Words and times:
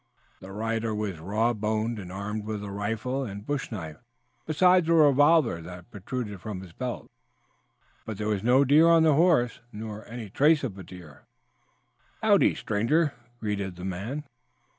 The 0.39 0.51
rider 0.51 0.95
was 0.95 1.19
raw 1.19 1.53
boned 1.53 1.99
and 1.99 2.11
armed 2.11 2.43
with 2.43 2.63
rifle 2.63 3.23
and 3.23 3.45
bush 3.45 3.71
knife, 3.71 3.97
besides 4.47 4.89
a 4.89 4.93
revolver 4.95 5.61
that 5.61 5.91
protruded 5.91 6.41
from 6.41 6.61
his 6.61 6.73
belt. 6.73 7.07
But 8.07 8.17
there 8.17 8.27
was 8.27 8.41
no 8.43 8.65
deer 8.65 8.87
on 8.87 9.03
the 9.03 9.13
horse, 9.13 9.59
nor 9.71 10.07
any 10.07 10.31
trace 10.31 10.63
of 10.63 10.75
a 10.79 10.83
deer. 10.83 11.27
"Howdy, 12.23 12.55
stranger," 12.55 13.13
greeted 13.39 13.75
the 13.75 13.85
man. 13.85 14.23